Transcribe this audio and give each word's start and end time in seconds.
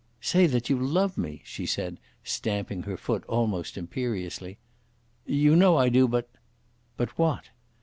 "Say 0.19 0.47
that 0.47 0.67
you 0.67 0.77
love 0.79 1.15
me," 1.15 1.43
she 1.45 1.67
said, 1.67 1.99
stamping 2.23 2.81
her 2.81 2.97
foot 2.97 3.23
almost 3.25 3.77
imperiously. 3.77 4.57
"You 5.27 5.55
know 5.55 5.77
I 5.77 5.89
do, 5.89 6.07
but" 6.07 6.27
"But 6.97 7.19
what." 7.19 7.49